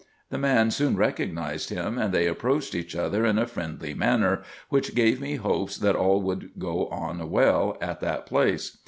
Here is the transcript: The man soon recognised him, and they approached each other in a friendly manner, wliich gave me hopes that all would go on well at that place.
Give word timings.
The 0.31 0.39
man 0.39 0.71
soon 0.71 0.97
recognised 0.97 1.69
him, 1.69 1.99
and 1.99 2.11
they 2.11 2.25
approached 2.25 2.73
each 2.73 2.95
other 2.95 3.23
in 3.23 3.37
a 3.37 3.45
friendly 3.45 3.93
manner, 3.93 4.41
wliich 4.71 4.95
gave 4.95 5.21
me 5.21 5.35
hopes 5.35 5.77
that 5.77 5.95
all 5.95 6.19
would 6.23 6.49
go 6.57 6.87
on 6.87 7.29
well 7.29 7.77
at 7.79 7.99
that 7.99 8.25
place. 8.25 8.79